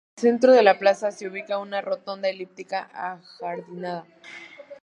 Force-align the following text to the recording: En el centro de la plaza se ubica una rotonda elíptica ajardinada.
En 0.15 0.15
el 0.25 0.31
centro 0.31 0.51
de 0.53 0.63
la 0.63 0.79
plaza 0.79 1.11
se 1.11 1.27
ubica 1.27 1.59
una 1.59 1.79
rotonda 1.79 2.27
elíptica 2.27 2.89
ajardinada. 2.91 4.07